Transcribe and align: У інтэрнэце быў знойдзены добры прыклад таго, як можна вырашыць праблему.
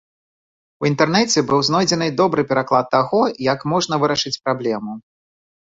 У 0.83 0.87
інтэрнэце 0.91 1.43
быў 1.51 1.59
знойдзены 1.69 2.07
добры 2.23 2.41
прыклад 2.55 2.85
таго, 2.97 3.21
як 3.53 3.59
можна 3.77 3.93
вырашыць 4.07 4.37
праблему. 4.49 4.93